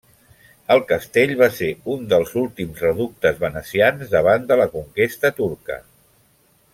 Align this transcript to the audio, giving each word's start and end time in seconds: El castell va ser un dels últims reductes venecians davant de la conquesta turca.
El 0.75 0.79
castell 0.91 1.33
va 1.41 1.49
ser 1.57 1.67
un 1.97 2.07
dels 2.15 2.31
últims 2.41 2.81
reductes 2.87 3.37
venecians 3.45 4.09
davant 4.17 4.49
de 4.53 4.61
la 4.63 4.67
conquesta 4.77 5.33
turca. 5.43 5.79